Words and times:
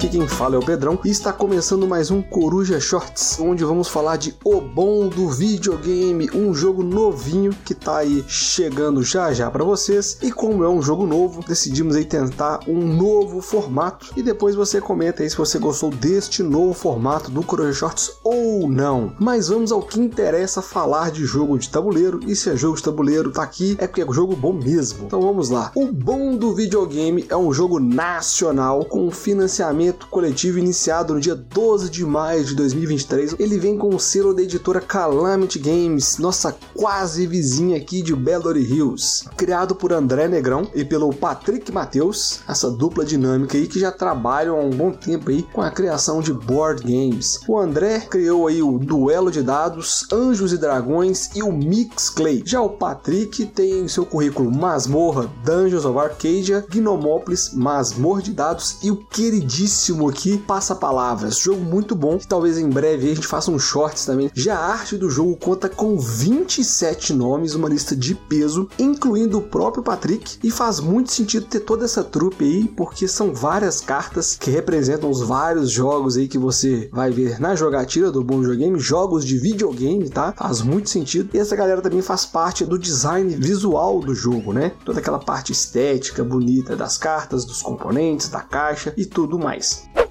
Aqui 0.00 0.08
quem 0.08 0.26
fala 0.26 0.54
é 0.54 0.58
o 0.58 0.64
Pedrão 0.64 0.98
e 1.04 1.10
está 1.10 1.30
começando 1.30 1.86
mais 1.86 2.10
um 2.10 2.22
Coruja 2.22 2.80
Shorts, 2.80 3.38
onde 3.38 3.62
vamos 3.62 3.86
falar 3.86 4.16
de 4.16 4.34
O 4.42 4.58
Bom 4.58 5.08
do 5.08 5.28
Videogame, 5.28 6.30
um 6.32 6.54
jogo 6.54 6.82
novinho 6.82 7.52
que 7.66 7.74
tá 7.74 7.98
aí 7.98 8.24
chegando 8.26 9.02
já 9.02 9.30
já 9.34 9.50
para 9.50 9.62
vocês. 9.62 10.16
E 10.22 10.32
como 10.32 10.64
é 10.64 10.68
um 10.70 10.80
jogo 10.80 11.06
novo, 11.06 11.44
decidimos 11.46 11.96
aí 11.96 12.06
tentar 12.06 12.60
um 12.66 12.78
novo 12.78 13.42
formato 13.42 14.06
e 14.16 14.22
depois 14.22 14.54
você 14.54 14.80
comenta 14.80 15.22
aí 15.22 15.28
se 15.28 15.36
você 15.36 15.58
gostou 15.58 15.90
deste 15.90 16.42
novo 16.42 16.72
formato 16.72 17.30
do 17.30 17.42
Coruja 17.42 17.74
Shorts 17.74 18.12
ou 18.24 18.70
não. 18.70 19.12
Mas 19.20 19.48
vamos 19.48 19.70
ao 19.70 19.82
que 19.82 20.00
interessa 20.00 20.62
falar 20.62 21.10
de 21.10 21.26
jogo 21.26 21.58
de 21.58 21.68
tabuleiro 21.68 22.20
e 22.26 22.34
se 22.34 22.48
é 22.48 22.56
jogo 22.56 22.78
de 22.78 22.82
tabuleiro 22.82 23.32
tá 23.32 23.42
aqui 23.42 23.76
é 23.78 23.86
porque 23.86 24.00
é 24.00 24.10
jogo 24.10 24.34
bom 24.34 24.54
mesmo. 24.54 25.04
Então 25.04 25.20
vamos 25.20 25.50
lá. 25.50 25.70
O 25.74 25.92
Bom 25.92 26.38
do 26.38 26.54
Videogame 26.54 27.26
é 27.28 27.36
um 27.36 27.52
jogo 27.52 27.78
nacional 27.78 28.86
com 28.86 29.10
financiamento 29.10 29.89
coletivo 29.92 30.58
iniciado 30.58 31.14
no 31.14 31.20
dia 31.20 31.34
12 31.34 31.90
de 31.90 32.04
maio 32.04 32.44
de 32.44 32.54
2023. 32.54 33.36
Ele 33.38 33.58
vem 33.58 33.78
com 33.78 33.94
o 33.94 34.00
selo 34.00 34.34
da 34.34 34.42
editora 34.42 34.80
Calamity 34.80 35.58
Games, 35.58 36.18
nossa 36.18 36.56
quase 36.74 37.26
vizinha 37.26 37.76
aqui 37.76 38.02
de 38.02 38.14
Belo 38.14 38.40
Hills. 38.56 39.28
Criado 39.36 39.74
por 39.74 39.92
André 39.92 40.28
Negrão 40.28 40.68
e 40.74 40.84
pelo 40.84 41.12
Patrick 41.12 41.70
Matheus, 41.70 42.40
essa 42.48 42.70
dupla 42.70 43.04
dinâmica 43.04 43.56
aí 43.56 43.66
que 43.66 43.78
já 43.78 43.92
trabalham 43.92 44.56
há 44.56 44.62
um 44.62 44.70
bom 44.70 44.92
tempo 44.92 45.30
aí 45.30 45.42
com 45.42 45.60
a 45.60 45.70
criação 45.70 46.20
de 46.20 46.32
board 46.32 46.82
games. 46.82 47.40
O 47.46 47.58
André 47.58 48.00
criou 48.00 48.46
aí 48.46 48.62
o 48.62 48.78
Duelo 48.78 49.30
de 49.30 49.42
Dados, 49.42 50.06
Anjos 50.12 50.52
e 50.52 50.58
Dragões 50.58 51.30
e 51.34 51.42
o 51.42 51.52
Mix 51.52 52.08
Clay. 52.10 52.42
Já 52.44 52.60
o 52.60 52.70
Patrick 52.70 53.46
tem 53.46 53.80
em 53.80 53.88
seu 53.88 54.06
currículo 54.06 54.50
Masmorra, 54.50 55.30
Dungeons 55.44 55.84
of 55.84 55.98
Arcadia, 55.98 56.64
Gnomópolis, 56.68 57.52
Masmorra 57.52 58.22
de 58.22 58.32
Dados 58.32 58.78
e 58.82 58.90
o 58.90 58.96
queridíssimo 58.96 59.79
aqui, 60.08 60.36
Passa 60.36 60.74
Palavras. 60.74 61.38
Jogo 61.38 61.62
muito 61.62 61.94
bom, 61.94 62.18
que 62.18 62.26
talvez 62.26 62.58
em 62.58 62.68
breve 62.68 63.10
a 63.10 63.14
gente 63.14 63.26
faça 63.26 63.50
um 63.50 63.58
shorts 63.58 64.04
também. 64.04 64.30
Já 64.34 64.56
a 64.56 64.72
arte 64.72 64.96
do 64.96 65.08
jogo 65.08 65.36
conta 65.36 65.70
com 65.70 65.98
27 65.98 67.14
nomes, 67.14 67.54
uma 67.54 67.68
lista 67.68 67.96
de 67.96 68.14
peso, 68.14 68.68
incluindo 68.78 69.38
o 69.38 69.42
próprio 69.42 69.82
Patrick, 69.82 70.38
e 70.42 70.50
faz 70.50 70.80
muito 70.80 71.12
sentido 71.12 71.46
ter 71.46 71.60
toda 71.60 71.86
essa 71.86 72.04
trupe 72.04 72.44
aí, 72.44 72.68
porque 72.68 73.08
são 73.08 73.32
várias 73.32 73.80
cartas 73.80 74.36
que 74.36 74.50
representam 74.50 75.10
os 75.10 75.22
vários 75.22 75.70
jogos 75.70 76.16
aí 76.16 76.28
que 76.28 76.38
você 76.38 76.90
vai 76.92 77.10
ver 77.10 77.40
na 77.40 77.54
jogatina 77.54 78.10
do 78.10 78.22
Bom 78.22 78.40
Videogame, 78.40 78.78
jogos 78.78 79.24
de 79.24 79.38
videogame, 79.38 80.10
tá? 80.10 80.34
Faz 80.36 80.60
muito 80.60 80.90
sentido. 80.90 81.30
E 81.32 81.38
essa 81.38 81.56
galera 81.56 81.80
também 81.80 82.02
faz 82.02 82.26
parte 82.26 82.66
do 82.66 82.78
design 82.78 83.34
visual 83.34 84.00
do 84.00 84.14
jogo, 84.14 84.52
né? 84.52 84.72
Toda 84.84 85.00
aquela 85.00 85.18
parte 85.18 85.52
estética 85.52 86.22
bonita 86.22 86.76
das 86.76 86.98
cartas, 86.98 87.46
dos 87.46 87.62
componentes, 87.62 88.28
da 88.28 88.40
caixa 88.40 88.92
e 88.96 89.06
tudo 89.06 89.38
mais. 89.38 89.69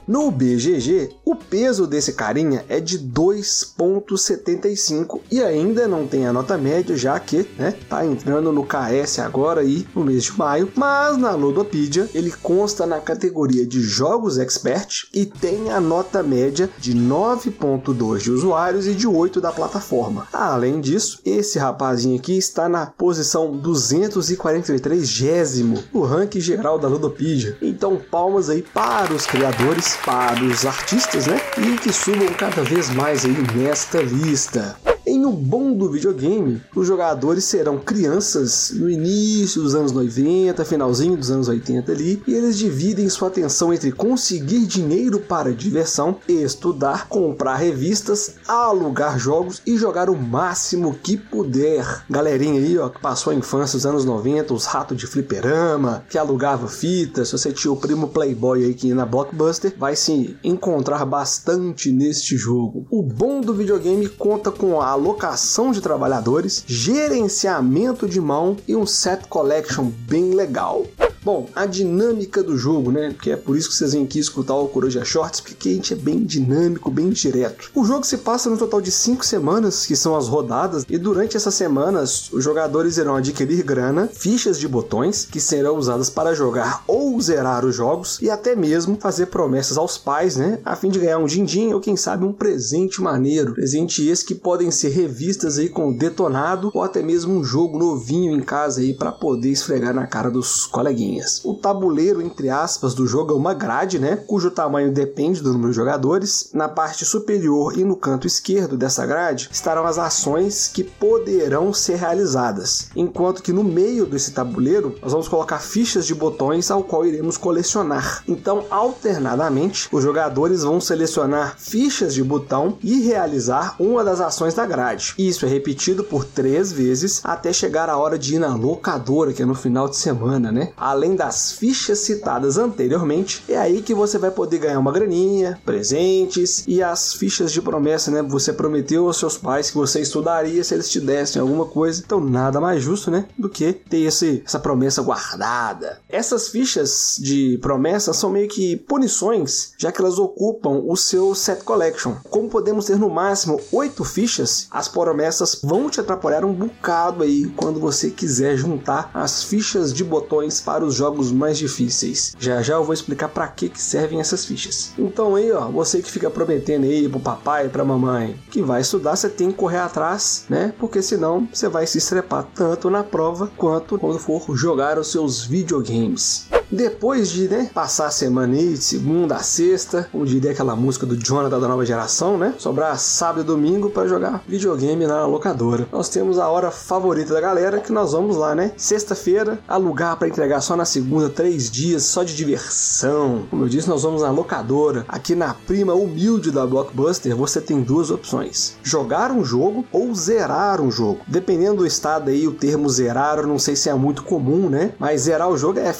No 0.09 0.29
BGG, 0.31 1.11
o 1.23 1.35
peso 1.35 1.85
desse 1.85 2.13
carinha 2.13 2.65
é 2.67 2.79
de 2.79 2.97
2.75 2.97 5.19
e 5.29 5.39
ainda 5.39 5.87
não 5.87 6.07
tem 6.07 6.25
a 6.25 6.33
nota 6.33 6.57
média, 6.57 6.97
já 6.97 7.19
que 7.19 7.47
né, 7.55 7.75
tá 7.87 8.03
entrando 8.03 8.51
no 8.51 8.65
KS 8.65 9.19
agora 9.19 9.61
aí 9.61 9.87
no 9.95 10.03
mês 10.03 10.23
de 10.23 10.35
maio, 10.35 10.71
mas 10.75 11.15
na 11.15 11.35
Ludopedia 11.35 12.09
ele 12.11 12.31
consta 12.31 12.87
na 12.87 12.99
categoria 12.99 13.67
de 13.67 13.81
jogos 13.81 14.39
expert 14.39 15.07
e 15.13 15.27
tem 15.27 15.69
a 15.69 15.79
nota 15.79 16.23
média 16.23 16.67
de 16.79 16.95
9.2 16.95 18.17
de 18.17 18.31
usuários 18.31 18.87
e 18.87 18.95
de 18.95 19.07
8 19.07 19.39
da 19.39 19.51
plataforma. 19.51 20.27
Além 20.33 20.81
disso, 20.81 21.19
esse 21.23 21.59
rapazinho 21.59 22.17
aqui 22.17 22.35
está 22.35 22.67
na 22.67 22.87
posição 22.87 23.55
243 23.55 25.07
gésimo 25.07 25.83
no 25.93 26.01
ranking 26.01 26.41
geral 26.41 26.79
da 26.79 26.87
Ludopedia. 26.87 27.55
Então 27.61 28.01
palmas 28.09 28.49
aí 28.49 28.63
para 28.63 29.13
os 29.13 29.27
criadores 29.27 29.98
para 30.05 30.43
os 30.43 30.65
artistas, 30.65 31.27
né? 31.27 31.39
E 31.57 31.77
que 31.77 31.91
subam 31.91 32.27
cada 32.33 32.63
vez 32.63 32.89
mais 32.89 33.25
aí 33.25 33.35
nesta 33.55 34.01
lista. 34.01 34.75
Em 35.09 35.25
O 35.25 35.31
Bom 35.31 35.73
do 35.73 35.89
Videogame, 35.89 36.61
os 36.75 36.85
jogadores 36.85 37.43
serão 37.43 37.79
crianças 37.79 38.71
no 38.75 38.87
início 38.87 39.59
dos 39.59 39.73
anos 39.73 39.91
90, 39.91 40.63
finalzinho 40.63 41.17
dos 41.17 41.31
anos 41.31 41.47
80 41.47 41.91
ali, 41.91 42.21
e 42.27 42.33
eles 42.35 42.59
dividem 42.59 43.09
sua 43.09 43.29
atenção 43.29 43.73
entre 43.73 43.91
conseguir 43.91 44.67
dinheiro 44.67 45.19
para 45.19 45.51
diversão, 45.51 46.17
estudar, 46.27 47.07
comprar 47.09 47.55
revistas, 47.55 48.35
alugar 48.47 49.17
jogos 49.17 49.63
e 49.65 49.77
jogar 49.77 50.11
o 50.11 50.15
máximo 50.15 50.93
que 50.93 51.17
puder. 51.17 52.03
Galerinha 52.07 52.61
aí, 52.61 52.77
ó, 52.77 52.87
que 52.87 53.01
passou 53.01 53.31
a 53.31 53.35
infância 53.35 53.77
dos 53.79 53.87
anos 53.87 54.05
90, 54.05 54.53
os 54.53 54.65
ratos 54.65 54.95
de 54.95 55.07
fliperama, 55.07 56.03
que 56.07 56.19
alugava 56.19 56.67
fitas, 56.67 57.29
se 57.29 57.31
você 57.35 57.51
tinha 57.51 57.73
o 57.73 57.77
primo 57.77 58.09
playboy 58.09 58.63
aí 58.63 58.75
que 58.75 58.89
ia 58.89 58.95
na 58.95 59.07
Blockbuster, 59.07 59.73
vai 59.75 59.95
se 59.95 60.37
encontrar 60.43 61.03
bastante 61.03 61.91
neste 61.91 62.37
jogo. 62.37 62.85
O 62.91 63.01
bom 63.01 63.41
do 63.41 63.55
videogame 63.55 64.07
conta 64.07 64.51
com 64.51 64.79
a 64.79 64.98
alocação 64.99 65.71
de 65.71 65.81
trabalhadores, 65.81 66.63
gerenciamento 66.67 68.07
de 68.07 68.19
mão 68.21 68.57
e 68.67 68.75
um 68.75 68.85
set 68.85 69.25
collection 69.27 69.85
bem 70.07 70.35
legal. 70.35 70.85
Bom, 71.29 71.47
a 71.55 71.67
dinâmica 71.67 72.41
do 72.41 72.57
jogo, 72.57 72.91
né? 72.91 73.15
Que 73.21 73.29
é 73.29 73.35
por 73.35 73.55
isso 73.55 73.69
que 73.69 73.75
vocês 73.75 73.93
vêm 73.93 74.03
aqui 74.03 74.17
escutar 74.17 74.55
o 74.55 74.67
Coruja 74.67 75.05
Shorts, 75.05 75.39
porque 75.39 75.69
a 75.69 75.73
gente 75.73 75.93
é 75.93 75.95
bem 75.95 76.23
dinâmico, 76.23 76.89
bem 76.89 77.11
direto. 77.11 77.69
O 77.75 77.85
jogo 77.85 78.03
se 78.03 78.17
passa 78.17 78.49
no 78.49 78.57
total 78.57 78.81
de 78.81 78.89
5 78.89 79.23
semanas, 79.23 79.85
que 79.85 79.95
são 79.95 80.15
as 80.15 80.27
rodadas, 80.27 80.83
e 80.89 80.97
durante 80.97 81.37
essas 81.37 81.53
semanas 81.53 82.33
os 82.33 82.43
jogadores 82.43 82.97
irão 82.97 83.15
adquirir 83.15 83.61
grana, 83.61 84.09
fichas 84.11 84.59
de 84.59 84.67
botões, 84.67 85.23
que 85.23 85.39
serão 85.39 85.77
usadas 85.77 86.09
para 86.09 86.33
jogar 86.33 86.83
ou 86.87 87.21
zerar 87.21 87.63
os 87.63 87.75
jogos, 87.75 88.17
e 88.23 88.27
até 88.27 88.55
mesmo 88.55 88.97
fazer 88.99 89.27
promessas 89.27 89.77
aos 89.77 89.99
pais, 89.99 90.35
né? 90.35 90.59
A 90.65 90.75
fim 90.75 90.89
de 90.89 90.97
ganhar 90.97 91.19
um 91.19 91.27
din-din 91.27 91.73
ou 91.73 91.79
quem 91.79 91.95
sabe 91.95 92.25
um 92.25 92.33
presente 92.33 93.03
maneiro. 93.03 93.53
Presente 93.53 94.03
esse 94.07 94.25
que 94.25 94.33
podem 94.33 94.71
ser 94.71 94.89
revistas 94.89 95.59
aí 95.59 95.69
com 95.69 95.95
detonado 95.95 96.71
ou 96.73 96.81
até 96.81 97.03
mesmo 97.03 97.35
um 97.35 97.43
jogo 97.43 97.77
novinho 97.77 98.35
em 98.35 98.41
casa 98.41 98.81
aí 98.81 98.95
para 98.95 99.11
poder 99.11 99.51
esfregar 99.51 99.93
na 99.93 100.07
cara 100.07 100.31
dos 100.31 100.65
coleguinhas. 100.65 101.18
O 101.43 101.53
tabuleiro, 101.53 102.21
entre 102.21 102.49
aspas, 102.49 102.93
do 102.93 103.07
jogo 103.07 103.33
é 103.33 103.35
uma 103.35 103.53
grade, 103.53 103.99
né? 103.99 104.15
Cujo 104.15 104.51
tamanho 104.51 104.91
depende 104.91 105.41
do 105.41 105.53
número 105.53 105.71
de 105.71 105.75
jogadores. 105.75 106.49
Na 106.53 106.67
parte 106.67 107.05
superior 107.05 107.77
e 107.77 107.83
no 107.83 107.95
canto 107.95 108.27
esquerdo 108.27 108.77
dessa 108.77 109.05
grade 109.05 109.49
estarão 109.51 109.85
as 109.85 109.97
ações 109.97 110.67
que 110.67 110.83
poderão 110.83 111.73
ser 111.73 111.95
realizadas. 111.95 112.89
Enquanto 112.95 113.43
que 113.43 113.53
no 113.53 113.63
meio 113.63 114.05
desse 114.05 114.31
tabuleiro 114.31 114.95
nós 115.01 115.11
vamos 115.11 115.27
colocar 115.27 115.59
fichas 115.59 116.05
de 116.05 116.15
botões 116.15 116.69
ao 116.71 116.83
qual 116.83 117.05
iremos 117.05 117.37
colecionar. 117.37 118.23
Então, 118.27 118.65
alternadamente, 118.69 119.87
os 119.91 120.03
jogadores 120.03 120.63
vão 120.63 120.81
selecionar 120.81 121.55
fichas 121.57 122.13
de 122.13 122.23
botão 122.23 122.77
e 122.81 123.01
realizar 123.01 123.75
uma 123.79 124.03
das 124.03 124.21
ações 124.21 124.53
da 124.53 124.65
grade. 124.65 125.13
Isso 125.17 125.45
é 125.45 125.49
repetido 125.49 126.03
por 126.03 126.25
três 126.25 126.71
vezes 126.71 127.21
até 127.23 127.51
chegar 127.53 127.89
a 127.89 127.97
hora 127.97 128.17
de 128.17 128.35
ir 128.35 128.39
na 128.39 128.55
locadora, 128.55 129.33
que 129.33 129.41
é 129.41 129.45
no 129.45 129.55
final 129.55 129.87
de 129.87 129.97
semana, 129.97 130.51
né? 130.51 130.71
além 130.77 131.08
das 131.15 131.51
fichas 131.51 131.99
citadas 131.99 132.57
anteriormente, 132.57 133.43
é 133.47 133.57
aí 133.57 133.81
que 133.81 133.93
você 133.93 134.17
vai 134.17 134.31
poder 134.31 134.59
ganhar 134.59 134.79
uma 134.79 134.91
graninha, 134.91 135.59
presentes 135.65 136.63
e 136.67 136.81
as 136.81 137.13
fichas 137.13 137.51
de 137.51 137.61
promessa, 137.61 138.11
né? 138.11 138.21
Você 138.23 138.53
prometeu 138.53 139.07
aos 139.07 139.17
seus 139.17 139.37
pais 139.37 139.69
que 139.69 139.77
você 139.77 140.01
estudaria 140.01 140.63
se 140.63 140.73
eles 140.73 140.89
te 140.89 140.99
dessem 140.99 141.41
alguma 141.41 141.65
coisa, 141.65 142.01
então 142.05 142.19
nada 142.19 142.59
mais 142.59 142.81
justo, 142.81 143.11
né? 143.11 143.25
Do 143.37 143.49
que 143.49 143.73
ter 143.73 144.01
esse, 144.01 144.43
essa 144.45 144.59
promessa 144.59 145.01
guardada. 145.01 145.99
Essas 146.09 146.49
fichas 146.49 147.17
de 147.19 147.57
promessa 147.61 148.13
são 148.13 148.29
meio 148.29 148.47
que 148.47 148.75
punições, 148.75 149.73
já 149.77 149.91
que 149.91 150.01
elas 150.01 150.17
ocupam 150.19 150.81
o 150.85 150.95
seu 150.95 151.33
set 151.35 151.63
collection. 151.63 152.15
Como 152.29 152.49
podemos 152.49 152.85
ter 152.85 152.97
no 152.97 153.09
máximo 153.09 153.59
oito 153.71 154.03
fichas, 154.03 154.67
as 154.71 154.87
promessas 154.87 155.59
vão 155.63 155.89
te 155.89 155.99
atrapalhar 155.99 156.45
um 156.45 156.53
bocado 156.53 157.23
aí 157.23 157.51
quando 157.55 157.79
você 157.79 158.09
quiser 158.09 158.57
juntar 158.57 159.09
as 159.13 159.43
fichas 159.43 159.93
de 159.93 160.03
botões 160.03 160.59
para 160.59 160.83
jogos 160.95 161.31
mais 161.31 161.57
difíceis. 161.57 162.35
Já 162.39 162.61
já 162.61 162.75
eu 162.75 162.83
vou 162.83 162.93
explicar 162.93 163.29
para 163.29 163.47
que 163.47 163.69
que 163.69 163.81
servem 163.81 164.19
essas 164.19 164.45
fichas. 164.45 164.91
Então 164.97 165.35
aí, 165.35 165.51
ó, 165.51 165.67
você 165.69 166.01
que 166.01 166.11
fica 166.11 166.29
prometendo 166.29 166.83
aí 166.85 167.07
pro 167.07 167.19
papai 167.19 167.65
e 167.65 167.69
pra 167.69 167.83
mamãe 167.83 168.39
que 168.49 168.61
vai 168.61 168.81
estudar, 168.81 169.15
você 169.15 169.29
tem 169.29 169.51
que 169.51 169.57
correr 169.57 169.79
atrás, 169.79 170.45
né? 170.49 170.73
Porque 170.79 171.01
senão 171.01 171.47
você 171.51 171.67
vai 171.67 171.85
se 171.85 171.97
estrepar 171.97 172.47
tanto 172.53 172.89
na 172.89 173.03
prova 173.03 173.51
quanto 173.57 173.97
quando 173.97 174.19
for 174.19 174.55
jogar 174.55 174.97
os 174.97 175.11
seus 175.11 175.43
videogames. 175.43 176.47
Depois 176.71 177.29
de 177.29 177.47
né, 177.47 177.69
passar 177.73 178.07
a 178.07 178.11
semana 178.11 178.53
aí, 178.55 178.73
de 178.73 178.83
segunda 178.83 179.35
a 179.35 179.43
sexta, 179.43 180.07
como 180.11 180.25
diria 180.25 180.51
aquela 180.51 180.75
música 180.75 181.05
do 181.05 181.15
Jonathan 181.15 181.59
da 181.59 181.67
nova 181.67 181.85
geração, 181.85 182.37
né? 182.37 182.53
Sobrar 182.57 182.97
sábado 182.99 183.41
e 183.41 183.43
domingo 183.43 183.89
para 183.89 184.07
jogar 184.07 184.43
videogame 184.47 185.07
na 185.07 185.25
locadora. 185.25 185.87
Nós 185.91 186.09
temos 186.09 186.37
a 186.37 186.47
hora 186.47 186.71
favorita 186.71 187.33
da 187.33 187.41
galera 187.41 187.79
que 187.79 187.91
nós 187.91 188.11
vamos 188.11 188.35
lá, 188.35 188.53
né? 188.53 188.71
Sexta-feira, 188.77 189.59
alugar 189.67 190.17
para 190.17 190.27
entregar 190.27 190.61
só 190.61 190.75
na 190.75 190.85
segunda, 190.85 191.29
três 191.29 191.71
dias, 191.71 192.03
só 192.03 192.23
de 192.23 192.35
diversão. 192.35 193.47
Como 193.49 193.65
eu 193.65 193.69
disse, 193.69 193.89
nós 193.89 194.03
vamos 194.03 194.21
na 194.21 194.31
locadora. 194.31 195.05
Aqui 195.07 195.35
na 195.35 195.53
prima 195.53 195.93
humilde 195.93 196.51
da 196.51 196.65
Blockbuster, 196.65 197.35
você 197.35 197.59
tem 197.59 197.81
duas 197.81 198.11
opções: 198.11 198.77
jogar 198.83 199.31
um 199.31 199.43
jogo 199.43 199.85
ou 199.91 200.13
zerar 200.13 200.81
um 200.81 200.91
jogo. 200.91 201.21
Dependendo 201.27 201.77
do 201.77 201.87
estado 201.87 202.29
aí, 202.29 202.47
o 202.47 202.53
termo 202.53 202.89
zerar, 202.89 203.39
eu 203.39 203.47
não 203.47 203.59
sei 203.59 203.75
se 203.75 203.89
é 203.89 203.93
muito 203.93 204.23
comum, 204.23 204.69
né? 204.69 204.93
Mas 204.99 205.21
zerar 205.21 205.49
o 205.49 205.57
jogo 205.57 205.79
é 205.79 205.93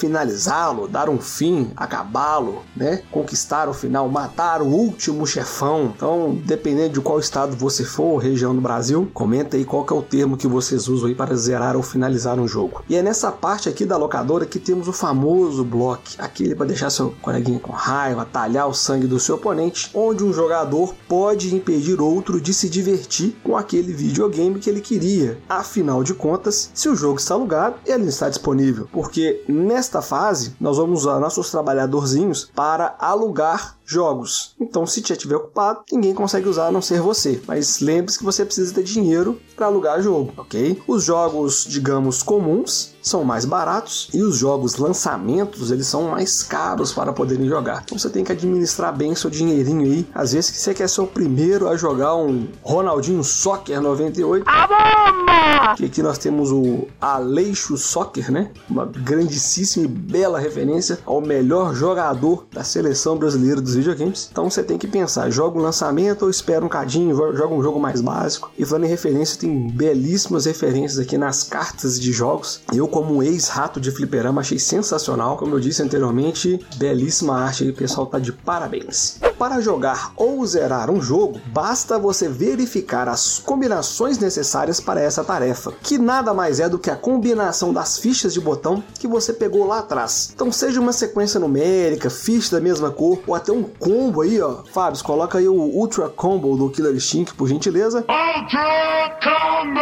finalizá-lo, 0.59 0.88
dar 0.88 1.09
um 1.09 1.19
fim, 1.19 1.71
acabá-lo, 1.75 2.63
né? 2.75 3.01
Conquistar 3.11 3.69
o 3.69 3.73
final, 3.73 4.09
matar 4.09 4.61
o 4.61 4.67
último 4.67 5.25
chefão. 5.25 5.94
Então, 5.95 6.38
dependendo 6.45 6.94
de 6.94 7.01
qual 7.01 7.19
estado 7.19 7.56
você 7.56 7.83
for, 7.83 8.17
região 8.17 8.53
do 8.53 8.61
Brasil, 8.61 9.09
comenta 9.13 9.56
aí 9.56 9.63
qual 9.63 9.85
é 9.89 9.94
o 9.94 10.01
termo 10.01 10.38
que 10.38 10.47
vocês 10.47 10.88
usam 10.88 11.07
aí 11.07 11.15
para 11.15 11.35
zerar 11.35 11.75
ou 11.75 11.83
finalizar 11.83 12.38
um 12.39 12.47
jogo. 12.47 12.83
E 12.89 12.95
é 12.95 13.01
nessa 13.01 13.31
parte 13.31 13.69
aqui 13.69 13.85
da 13.85 13.97
locadora 13.97 14.45
que 14.45 14.59
temos 14.59 14.88
o 14.88 14.94
famoso 14.94 15.63
bloco, 15.63 16.03
aquele 16.17 16.56
para 16.56 16.67
deixar 16.67 16.89
seu 16.89 17.13
coleguinha 17.21 17.59
com 17.59 17.71
raiva, 17.71 18.25
talhar 18.25 18.67
o 18.67 18.73
sangue 18.73 19.07
do 19.07 19.19
seu 19.19 19.35
oponente, 19.35 19.89
onde 19.94 20.23
um 20.23 20.33
jogador 20.33 20.94
pode 21.07 21.56
impedir 21.56 22.01
outro 22.01 22.41
de 22.41 22.53
se 22.53 22.69
divertir 22.69 23.35
com 23.44 23.56
aquele 23.56 23.94
videogame 23.94 24.59
que 24.59 24.69
ele 24.69 24.81
queria. 24.81 25.38
Afinal 25.47 26.03
de 26.03 26.13
contas, 26.13 26.69
se 26.73 26.89
o 26.89 26.95
jogo 26.95 27.19
está 27.19 27.33
alugado, 27.33 27.75
ele 27.85 28.07
está 28.07 28.29
disponível, 28.29 28.88
porque 28.91 29.44
nesta 29.47 30.01
fase 30.01 30.49
nós 30.60 30.78
vamos 30.78 31.01
usar 31.01 31.19
nossos 31.19 31.50
trabalhadorzinhos 31.50 32.50
para 32.56 32.96
alugar 33.00 33.75
jogos. 33.89 34.56
Então, 34.59 34.86
se 34.86 35.01
já 35.06 35.15
estiver 35.15 35.36
ocupado, 35.36 35.81
ninguém 35.91 36.13
consegue 36.13 36.47
usar 36.47 36.68
a 36.68 36.71
não 36.71 36.81
ser 36.81 37.01
você. 37.01 37.41
Mas 37.47 37.80
lembre-se 37.80 38.19
que 38.19 38.24
você 38.24 38.45
precisa 38.45 38.74
ter 38.74 38.83
dinheiro 38.83 39.39
para 39.56 39.65
alugar 39.65 40.01
jogo, 40.01 40.31
ok? 40.38 40.81
Os 40.88 41.03
jogos, 41.03 41.65
digamos, 41.68 42.21
comuns 42.21 42.94
são 43.01 43.24
mais 43.24 43.45
baratos 43.45 44.09
e 44.13 44.21
os 44.21 44.38
jogos 44.38 44.75
lançamentos 44.75 45.71
eles 45.71 45.88
são 45.88 46.09
mais 46.09 46.44
caros 46.44 46.91
para 46.91 47.12
poderem 47.12 47.47
jogar. 47.47 47.81
Então 47.83 47.97
você 47.97 48.09
tem 48.09 48.24
que 48.24 48.31
administrar 48.31 48.95
bem 48.95 49.15
seu 49.15 49.30
dinheirinho 49.30 49.86
aí. 49.86 50.07
Às 50.13 50.33
vezes 50.33 50.51
que 50.51 50.57
você 50.57 50.74
quer 50.74 50.88
ser 50.88 51.01
o 51.01 51.07
primeiro 51.07 51.68
a 51.68 51.75
jogar 51.75 52.15
um 52.15 52.47
Ronaldinho 52.62 53.24
Soccer 53.24 53.81
98. 53.81 54.45
A 54.47 54.68
bomba! 54.68 55.75
Que 55.75 55.85
aqui 55.85 56.03
nós 56.03 56.18
temos 56.18 56.51
o 56.51 56.88
Aleixo 57.01 57.77
Soccer, 57.77 58.31
né? 58.31 58.51
Uma 58.69 58.85
grandíssima 58.85 59.85
e 59.85 59.88
bela 59.88 60.39
referência 60.39 61.00
ao 61.06 61.21
melhor 61.21 61.74
jogador 61.74 62.45
da 62.51 62.63
seleção 62.63 63.18
brasileira 63.18 63.62
dos 63.62 63.75
videogames. 63.80 64.30
Então 64.31 64.50
você 64.50 64.64
tem 64.64 64.78
que 64.78 64.88
pensar, 64.88 65.30
joga 65.30 65.58
o 65.58 65.62
lançamento 65.62 66.24
ou 66.24 66.30
espera 66.30 66.64
um 66.64 66.70
cadinho, 66.70 67.16
joga 67.16 67.54
um 67.54 67.62
jogo 67.62 67.80
mais 67.80 68.02
básico. 68.02 68.52
E 68.58 68.66
falando 68.66 68.86
em 68.86 68.90
referência, 68.90 69.40
tem 69.40 69.68
belíssimas 69.68 70.46
referências 70.46 71.00
aqui 71.00 71.18
nas 71.18 71.44
cartas 71.44 72.00
de 72.00 72.12
jogos. 72.12 72.62
Eu 72.74 72.88
como 72.88 73.16
um 73.16 73.24
ex-rato 73.24 73.80
de 73.80 73.92
fliperama, 73.92 74.42
achei 74.42 74.60
sensacional. 74.60 75.38
Como 75.38 75.56
eu 75.56 75.60
disse 75.60 75.81
anteriormente, 75.81 76.60
belíssima 76.76 77.38
arte 77.38 77.64
aí, 77.64 77.70
o 77.70 77.76
pessoal 77.76 78.08
tá 78.08 78.20
de 78.20 78.31
parabéns. 78.31 79.20
Para 79.39 79.62
jogar 79.62 80.12
ou 80.18 80.45
zerar 80.45 80.91
um 80.91 81.01
jogo, 81.01 81.39
basta 81.47 81.97
você 81.97 82.27
verificar 82.27 83.07
as 83.07 83.39
combinações 83.39 84.19
necessárias 84.19 84.81
para 84.81 85.00
essa 85.00 85.24
tarefa, 85.24 85.71
que 85.81 85.97
nada 85.97 86.33
mais 86.33 86.59
é 86.59 86.68
do 86.68 86.77
que 86.77 86.91
a 86.91 86.95
combinação 86.97 87.71
das 87.71 87.97
fichas 87.97 88.33
de 88.33 88.41
botão 88.41 88.83
que 89.00 89.07
você 89.07 89.31
pegou 89.31 89.65
lá 89.65 89.80
atrás. 89.80 90.33
Então, 90.36 90.51
seja 90.51 90.81
uma 90.81 90.91
sequência 90.91 91.39
numérica, 91.39 92.09
fichas 92.09 92.50
da 92.50 92.59
mesma 92.59 92.91
cor, 92.91 93.21
ou 93.25 93.33
até 93.33 93.53
um 93.53 93.63
combo 93.63 94.24
aí, 94.24 94.41
ó. 94.41 94.57
Fábio, 94.74 95.01
coloca 95.06 95.38
aí 95.38 95.47
o 95.47 95.53
Ultra 95.53 96.09
Combo 96.09 96.57
do 96.57 96.69
Killer 96.69 96.94
Instinct, 96.94 97.33
por 97.35 97.47
gentileza. 97.47 98.00
Ultra 98.00 99.18
Combo! 99.24 99.80